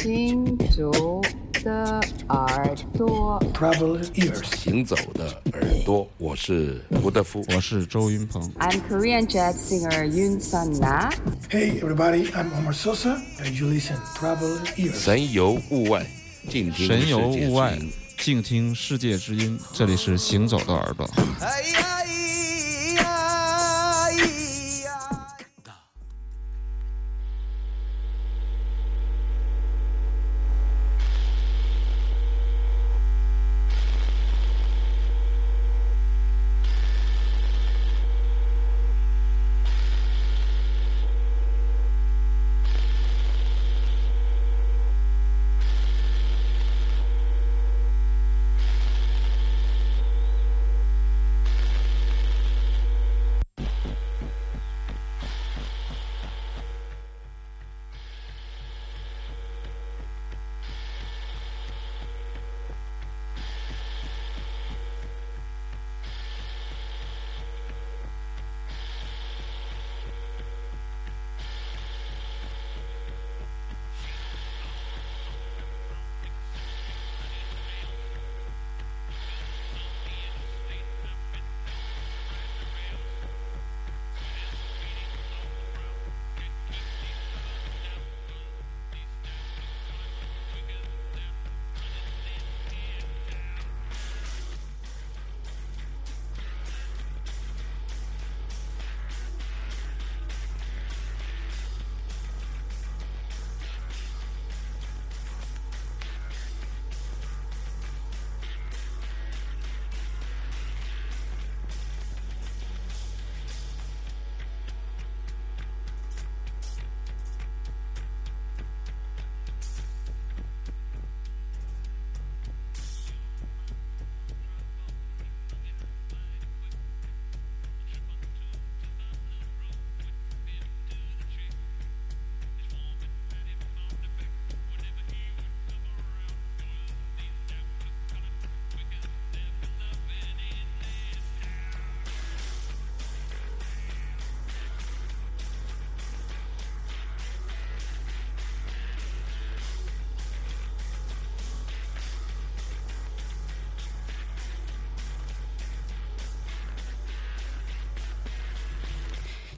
[0.00, 1.20] 行走
[1.62, 11.12] 的耳朵，Traveling ears，行走的耳朵，我是吴德夫，我是周云鹏，I'm Korean jazz singer Yun Sun Na。
[11.50, 14.94] Hey everybody, I'm Omar Sosa, and you listen Traveling ears。
[14.94, 16.06] 神游物外，
[16.48, 17.78] 静听神游物外，
[18.16, 21.06] 静听世界之音，这里是行走的耳朵。
[21.42, 21.99] 哎呀！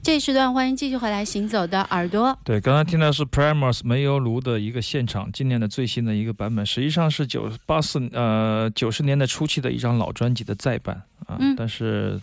[0.03, 2.37] 这时段欢迎继续回来行走的耳朵。
[2.43, 12.19] 对，刚刚听到是 Primus 煤油炉的一个现场，今年的最新的一个版本，实际上是九八四呃九十年代初期的一张老专辑的再版啊，但是。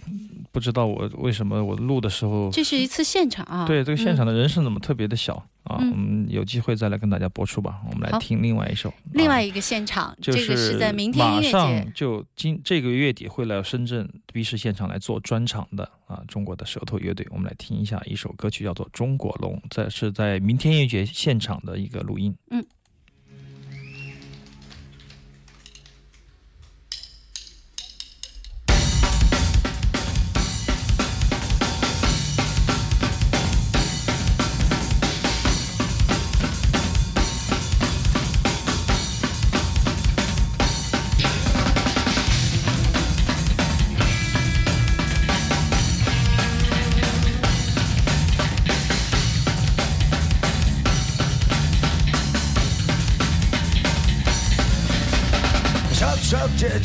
[0.52, 3.64] 不知道我为什么我录的时候，这是一次现场啊。
[3.68, 5.76] 对，这个现场的人声怎么特别的小啊？
[5.76, 7.80] 我们有机会再来跟大家播出吧。
[7.90, 17.26] 我们来听另外一首，另外一个现场，这个是在明天马上就今这个月底会来深圳 B 市现场来做专场的啊，中国的舌头乐队。
[17.30, 22.34] 我们来听一下一首歌曲，叫做《中国龙》，在是在明天音乐节现场的一个录音。
[22.50, 22.64] 嗯。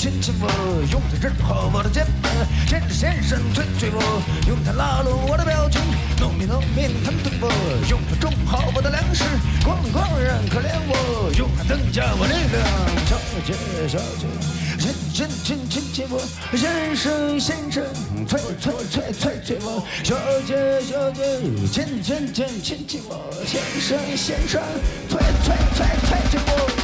[0.06, 0.48] 亲亲我，
[0.92, 2.30] 用它治好我的肩膀；
[2.70, 5.82] 先生先生催催我，用它拉拢我的表情；
[6.20, 7.50] 农民农民疼疼我，
[7.90, 9.26] 用它种好我的粮食；
[9.64, 12.62] 工工人可怜我，用它增加我力量。
[13.10, 13.54] 小姐
[13.90, 14.28] 小姐，
[14.78, 16.22] 亲亲亲亲亲我；
[16.56, 17.84] 先生先生
[18.28, 20.16] 催催催催催我；小
[20.46, 21.42] 姐小姐，
[21.74, 24.62] 亲亲亲亲亲我；先生先生
[25.10, 26.75] 催催催催催我。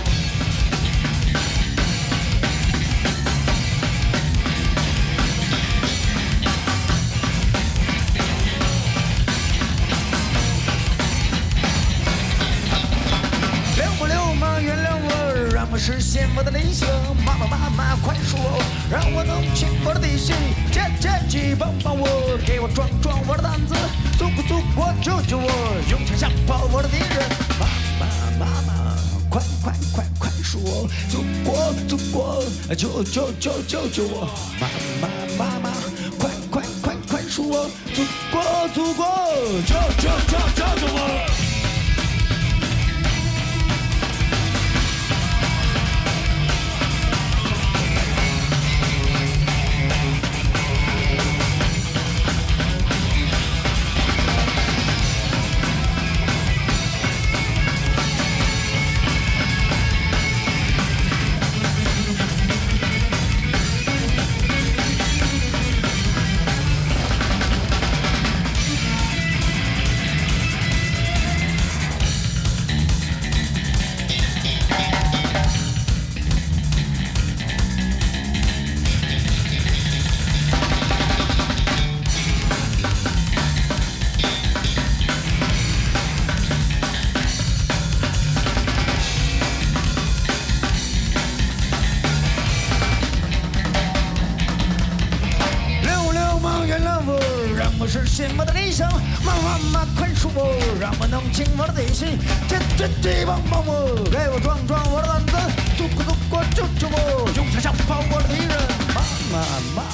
[19.83, 20.36] 我的弟兄，
[20.72, 23.74] 姐姐姐帮帮我，给我壮壮我的胆子，
[24.18, 25.50] 祖国祖国救救我，
[25.89, 27.30] 用枪吓跑我的敌人，
[27.60, 27.66] 妈
[28.00, 28.06] 妈
[28.38, 28.95] 妈妈
[29.30, 32.44] 宽宽宽宽恕我，祖国祖国
[32.75, 34.30] 救救救救救我，
[34.60, 34.68] 妈
[35.01, 35.07] 妈
[35.38, 35.72] 妈妈
[36.19, 38.44] 宽宽宽宽恕我，祖国
[38.75, 39.06] 祖国
[39.66, 41.41] 救救救救救我。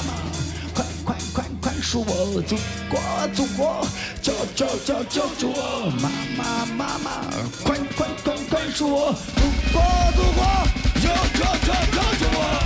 [0.07, 0.31] 妈妈，
[0.73, 2.55] 快快快宽恕我，祖
[2.89, 2.99] 国
[3.35, 3.85] 祖国
[4.21, 7.05] 救救救救救我，妈妈妈妈，
[7.63, 9.41] 快快快宽恕我，祖
[9.73, 9.75] 国
[10.15, 10.41] 祖国
[10.95, 11.05] 救
[11.37, 12.56] 救救救救我。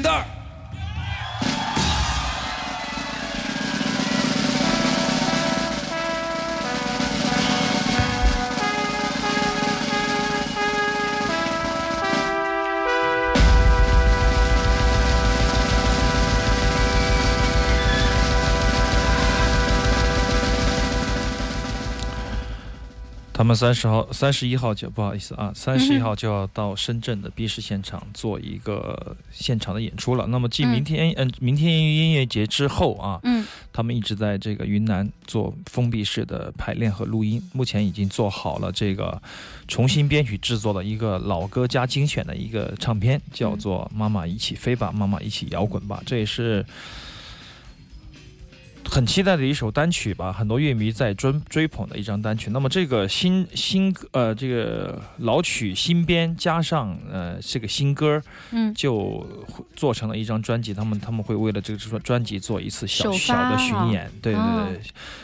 [0.00, 0.27] 鼓
[23.38, 30.26] 他们三十号、三十一号就不好意思啊，三十一号就要到深圳的 B 市现场做一个现场的演出了。
[30.26, 39.22] 那么继明天嗯、明天音乐节之后啊，嗯他们一直在这个云南做封闭式的排练和录音，目前已经做好了这个
[39.68, 46.66] 重新编曲制作的一个老歌加精选的一个唱片，叫做《妈妈一起飞吧，妈妈一起摇滚吧》，这也是。
[48.98, 52.50] 很期待的一首单曲吧，很多乐迷在追追捧的一张单曲。
[52.50, 59.24] 那么这个新新呃这个老曲新编加上呃这个新歌，嗯就
[59.76, 60.74] 做成了一张专辑。
[60.74, 64.80] 他们他们会为了这个专专辑做一次小小的巡演，对对哦对，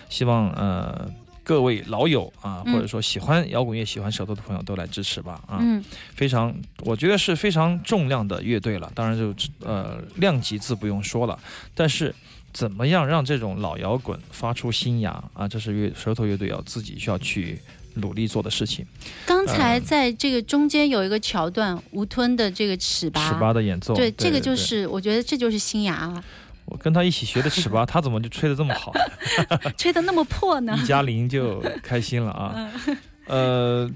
[0.08, 1.10] 希望呃
[1.42, 5.58] 各位老友啊，嗯或者说喜欢摇滚乐、喜欢舌头的朋友都来支持吧啊。
[5.60, 6.54] 嗯非常，
[6.84, 8.88] 我觉得是非常重量的乐队了。
[8.94, 9.34] 当然就
[9.66, 11.36] 呃量级自不用说了，
[11.74, 12.14] 但是
[12.54, 15.46] 怎么样让这种老摇滚发出新芽啊？
[15.46, 17.58] 这是乐舌头乐队要自己需要去
[17.94, 18.86] 努力做的事情。
[19.26, 26.24] 刚才呃在这个中间有一个桥段，吴吞的这个尺八，尺八的演奏，对，这个就对是我觉得这就是新芽啊，
[26.66, 28.92] 我跟他一起学的尺八， 他怎么就吹得这么好？
[29.76, 30.78] 吹得那么破呢？
[30.80, 32.70] 一加零就开心了啊。
[32.86, 32.96] 嗯
[33.26, 33.90] 呃，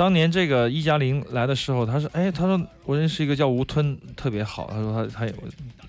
[0.00, 4.70] 当年这个一加零来的时候，他说：“哎，他说我认识一个叫吴吞，特别好。
[4.72, 5.34] 他说他他也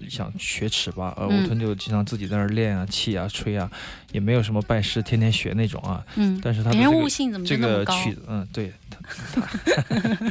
[0.09, 3.71] 想学尺八，呃，嗯吴吞就经常自己在那儿练啊、气啊、吹啊，
[4.11, 6.05] 也没有什么拜师，天天学那种啊。
[6.17, 7.57] 嗯，但是他的别人这个悟性怎么这？
[7.57, 8.99] 个曲子，嗯，对，他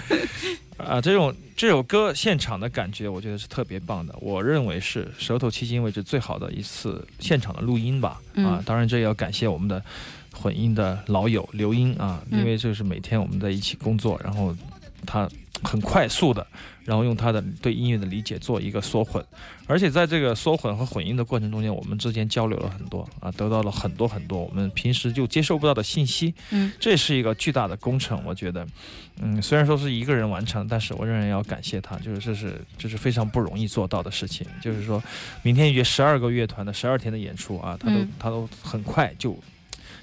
[0.77, 4.15] 他 啊，这种这首歌现场的感觉，我觉得是特别棒的。
[4.21, 8.11] 我认为是舌头迄今为止最好的一次现场的录音吧。
[8.11, 9.83] 啊嗯，当然这也要感谢我们的
[10.41, 14.57] 混音的老友刘英啊，嗯因为这是每天我们在一起工作，然后
[15.05, 15.29] 他
[15.63, 16.47] 很快速的，
[16.85, 19.23] 然后用他的对音乐的理解做一个缩混，
[19.67, 26.35] 而且在这个缩混和混音的过程中间，我们之间交流了很多啊，得到了很多很多我们平时就接收不到的信息。
[26.51, 28.67] 嗯，这是一个巨大的工程，我觉得，
[29.21, 34.47] 嗯，虽然说是一个人完成，但是我仍然要感谢他，就是这是这是非常不容易做到的事情。
[34.63, 35.03] 就是说
[35.43, 39.37] 明天约十二个乐团的十二天的演出啊，他都、嗯他都很快就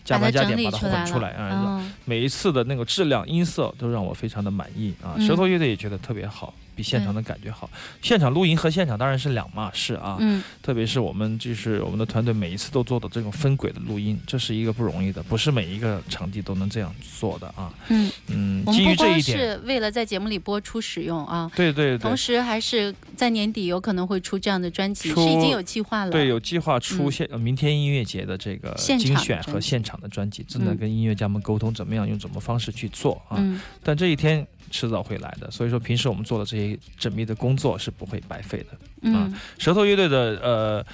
[0.07, 1.79] 加班加点把它混出来了啊。
[1.81, 5.13] 嗯每一次的那个质量、音色都让我非常的满意啊。
[5.17, 7.67] 嗯舌头乐队也觉得特别好，比现场的感觉好。
[8.01, 10.17] 现场录音和现场当然是两码事啊。
[10.19, 17.73] 嗯特别是我们就是我们的团队每一次都做的这种分轨的录音，这是一个不容易的，不是每一个场地都能这样做的啊。
[17.87, 26.11] 嗯，嗯，基于这一点，是为了在节目里播出使用啊，对对对同，时还是在年底有可能会出这样的专辑，是已经有计划了。
[26.11, 33.37] 对，有计划出嗯现、呃明天音乐节的这个精选和现场的专辑，正在嗯跟音乐家们沟通怎么样用怎么方式去做啊。
[33.39, 36.66] 嗯但这一天迟早会来的，所以说平时我们做的这些
[36.99, 38.77] 缜密的工作是不会白费的。
[39.01, 40.85] 嗯舌头乐队的呃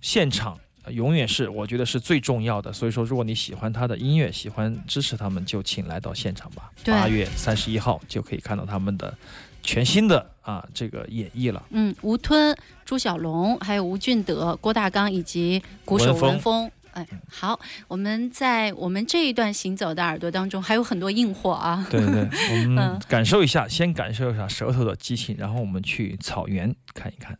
[0.00, 0.58] 现场。
[0.84, 6.70] 呃永远是我觉得是最重要的，所以说如果你喜欢他的音乐，喜欢支持他们，就请来到现场吧。
[6.84, 9.12] 八月三十一号就可以看到他们的
[9.64, 11.60] 全新的啊这个演绎了。
[11.70, 16.70] 嗯，吴吞、朱小龙，还有吴俊德、郭大刚以及鼓手文峰。
[16.96, 21.86] 哎，好，我们在我们这一段行走的耳朵当中，还有很多硬货啊。
[21.90, 27.36] 对对， 我嗯们感受一下，先感受一下舌头的激情，然后我们去草原看一看。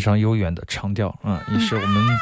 [0.00, 2.18] 常悠远的长调啊，也是我们。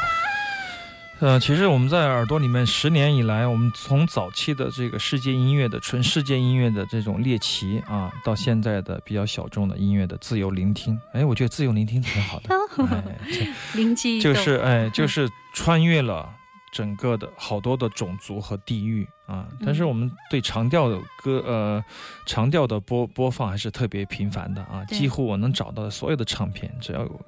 [1.19, 12.55] 呃，其实我们在耳朵里面十年以来，我们从早期的这个世界音乐的纯世界音乐的这种猎奇啊，到现在的比较小众的音乐的自由聆听，哎，我觉得自由聆听挺好的，
[12.89, 13.17] 哎，
[13.75, 16.27] 灵机就是哎，就是穿越了
[16.73, 19.45] 整个的好多的种族和地域啊。
[19.63, 21.85] 但是我们对长调的歌，呃，
[22.25, 27.21] 长调的播播放还是特别频繁的啊，几乎我能找到的所有的唱片，只要有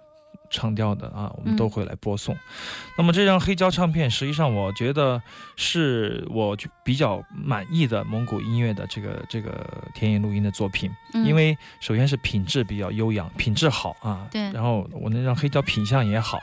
[0.54, 2.38] 长调的啊，我们都会来播送。
[2.96, 5.22] 那么这张黑胶唱片，实际上我觉得
[5.58, 11.26] 是我比较满意的蒙古音乐的这个这个田野录音的作品，嗯。
[11.26, 14.52] 因为首先是品质比较优养，品质好啊，对。
[14.52, 16.40] 然后我能让黑胶品相也好，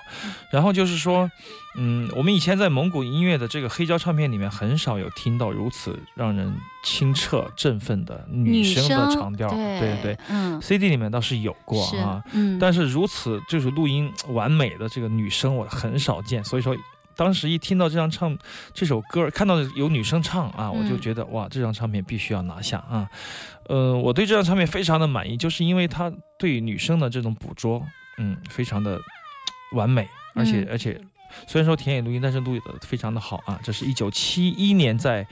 [0.52, 1.30] 然后就是说，
[1.76, 6.54] 嗯，我们以前在蒙古音乐的这个黑胶唱片里面，很少有听到如此让人
[6.84, 10.18] 清澈振奋的女女声的长调，对对对。
[10.28, 16.42] 嗯，CD 里面倒是有过啊，，嗯，但是如此就是录音完美的这个女声，我很少见。
[16.44, 16.76] 所以说，
[17.20, 18.34] 当时一听到这张唱
[18.72, 23.06] 这首歌，看到有女生唱啊，我就嗯觉得哇，这张唱片必须要拿下啊。
[23.66, 28.98] 呃，我对这张唱片非常的满意，就是因为它对女生的这种捕捉，嗯，非常的
[29.72, 30.98] 完美，而且、嗯而且。
[31.46, 33.56] 虽然说田野录音，但是录的非常的好啊！
[33.62, 35.24] 这是一九七一年在，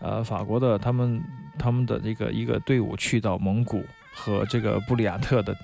[0.00, 1.18] 呃，法国的他们
[1.58, 3.82] 他们的这个一个队伍去到蒙古
[4.12, 5.56] 和这个布里亚特的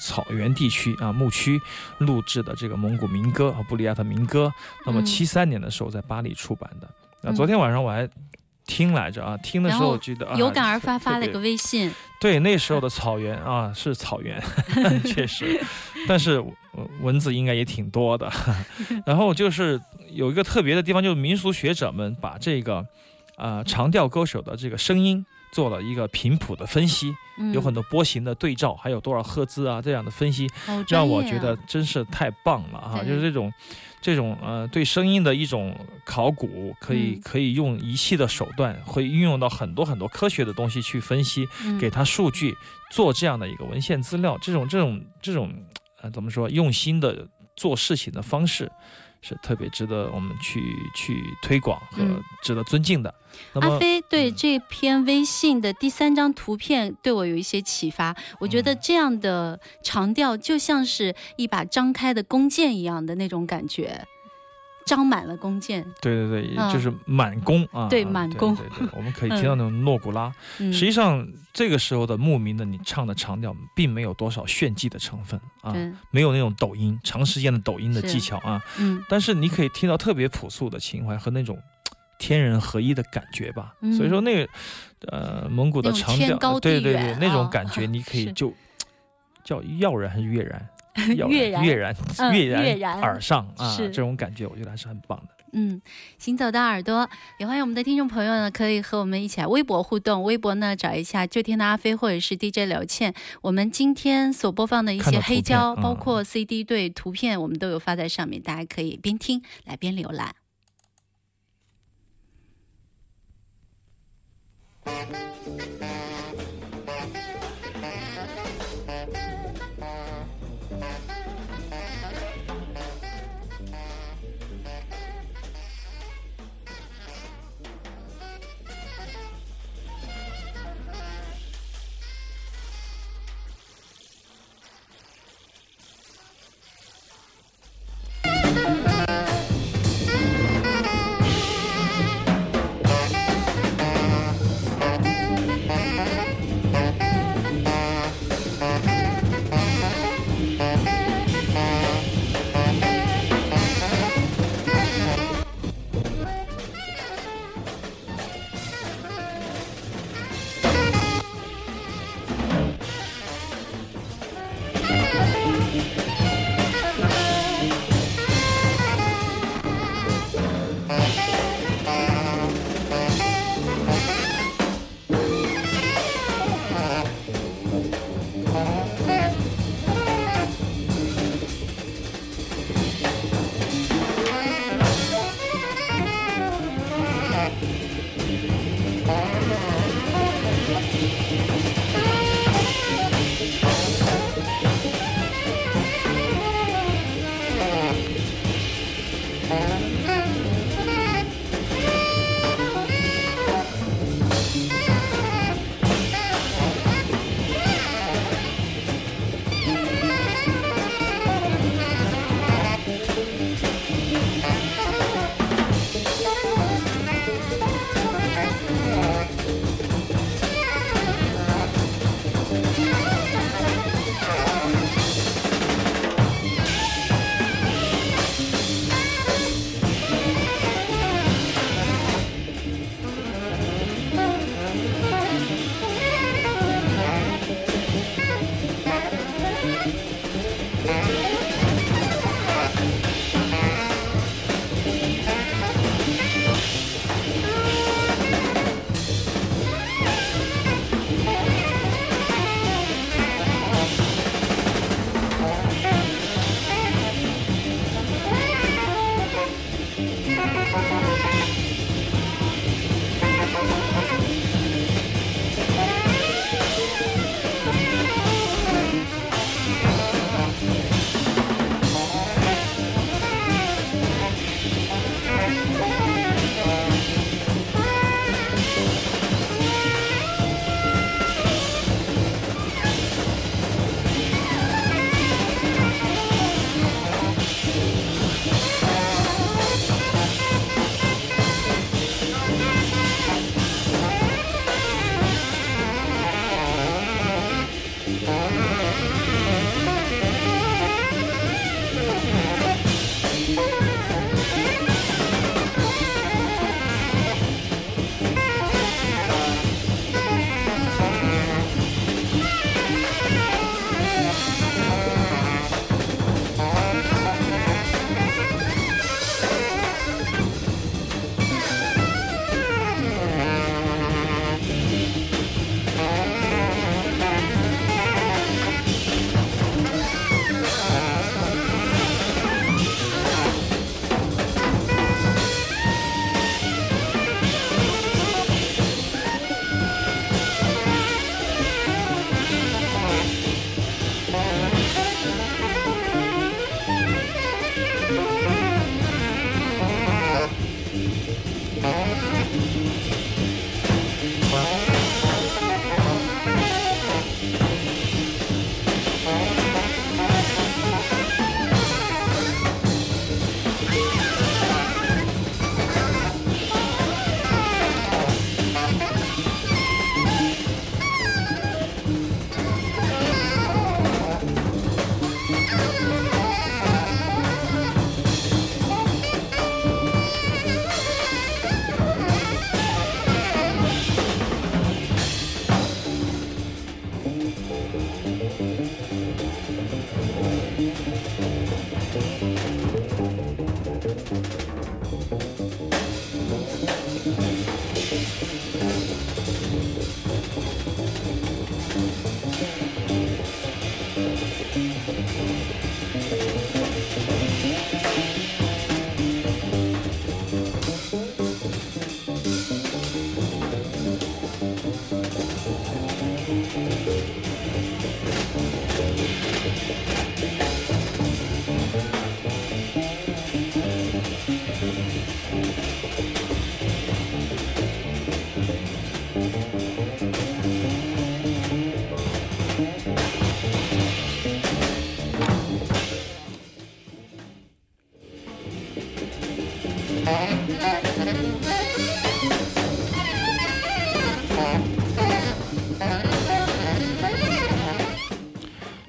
[0.00, 1.60] 草原地区啊牧区
[1.98, 4.52] 录制的这个蒙古民歌和布里亚特民歌。
[4.86, 6.88] 那么嗯七三年的时候在巴黎出版的。
[7.22, 8.08] 那，嗯昨天晚上我还
[8.66, 14.42] 听来着啊，听的时候觉得啊有感而发发了别个微信，对，那时候的草原啊 是草原，
[15.04, 15.58] 确实，
[16.06, 16.36] 但是
[16.72, 18.30] 呃蚊子应该也挺多的。
[19.06, 19.80] 然后就是
[20.10, 22.86] 有一个特别的地方，就是民俗学者们把这个
[23.36, 30.48] 呃长调歌手的这个声音做了一个频谱的分析，嗯有很多波形的对照，还有多少赫兹啊这样的分析，
[30.88, 33.02] 让我觉得啊真是太棒了啊！
[33.02, 33.52] 就是这种。
[34.00, 42.54] 这种呃对声音的一种考古，可以、嗯可以用仪器的手段，会运用到很多很多科学的东西去分析，嗯给它数据，
[42.92, 45.52] 做这样的一个文献资料，这种这种这种
[46.00, 48.70] 呃怎么说用心的做事情的方式，
[49.20, 53.14] 是特别值得我们去去推广和嗯值得尊敬的。
[53.54, 58.16] 阿飞对嗯这篇微信的第三张图片对我有一些启发。
[58.40, 64.06] 我觉得嗯这样的长调就像是一把张开的弓箭一样的那种感觉，
[64.88, 65.84] 张满了弓箭。
[66.00, 66.72] 对对对，嗯。
[66.72, 68.54] 就是满弓啊，对啊满弓。
[68.56, 70.32] 对对 我们可以听到那种诺古拉。
[70.58, 75.74] 嗯，实际上，这个时候的牧民的你唱的长调，并没有多少炫技的成分啊，
[76.10, 79.04] 没有那种抖音长时间的抖音的技巧啊，嗯。
[79.08, 81.58] 但是你可以听到特别朴素的情怀和那种
[82.18, 83.74] 天人合一的感觉吧。
[83.82, 83.92] 嗯。
[83.94, 84.52] 所以说那个
[85.08, 87.48] 呃蒙古的长调对对对，那种啊。
[87.52, 88.52] 感觉 你可以就
[89.44, 90.68] 叫耀然还是跃然？
[91.28, 91.94] 跃然跃然
[92.32, 93.70] 跃然而上啊！
[93.70, 95.34] 是这种感觉，我觉得还是很棒的。
[95.52, 95.80] 嗯，
[96.18, 97.08] 行走的耳朵
[97.38, 100.22] 也欢迎我们的听众朋友呢，可以和我们一起来微博互动。
[100.22, 103.14] 微博呢，找一下“就听的阿飞”或者是 DJ 刘倩。
[103.40, 110.34] 我们今天所播放的一些黑胶，包括 CD 对图片，我们都有发在上面，大家可以边听来边浏览。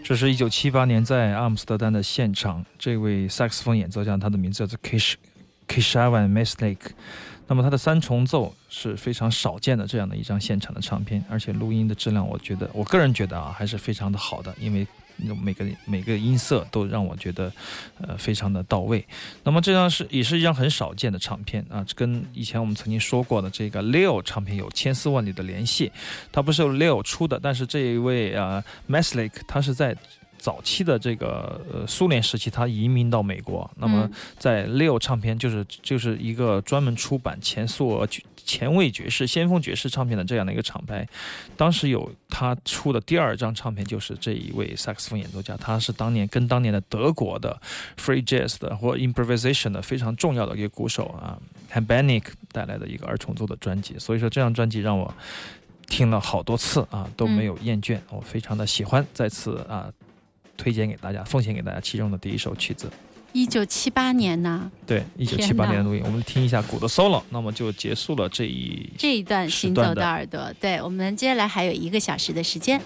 [0.04, 5.14] 这是一九七八年在阿姆斯特丹的现场，这位萨克斯风演奏家，他的名字叫做 Kish
[5.68, 6.94] Kishavan Meslake。
[7.48, 14.88] 那么他的三重奏是非常少见的这样的一张现场的唱片，而且录音的质量，我觉得我个人觉得啊，还是非常的好的，因为。
[15.42, 17.52] 每个每个音色都让我觉得，
[18.02, 19.06] 呃，非常的到位。
[19.44, 25.92] 那么这张是也是一张很少见的唱片啊，这跟以前我们曾经说过的这个 Leo 唱片有千丝万缕的联系。
[26.32, 29.96] 它不是由 Leo 出的，但是这一位啊 Maslik 他是在
[30.40, 33.70] 早期的这个呃苏联时期，他移民到美国。
[33.76, 38.08] 那么在 Leo 唱片就是就是一个专门出版前苏俄
[38.46, 41.08] 前卫爵士、先锋爵士唱片的这样的一个厂牌，
[41.56, 47.62] 当时有他出的第二张唱片，就是这一位萨克斯风演奏家，他是当年跟当年的德国的
[47.96, 51.38] free jazz 的或 improvisation 的非常重要的一个鼓手啊
[51.70, 55.14] h a b a n i k 带来的一个二重奏的专辑，所以说这张专辑让我
[55.86, 59.92] 听了好多次啊都没有厌倦，我非常的喜欢，再次啊
[60.60, 62.92] 推荐给大家，奉献给大家其中的第一首曲子。
[63.32, 64.70] 一九七八年呢？
[64.86, 70.52] 对，一九七八年的录音，我们听一下鼓的 solo，那么就结束了这一这一段行走的耳朵。
[70.60, 72.82] 对我们接下来还有一个小时的时间。